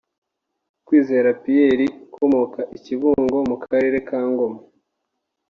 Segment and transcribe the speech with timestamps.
[0.85, 4.59] Kwizera Pierre ukomoka i Kibungo mu karere ka Ngoma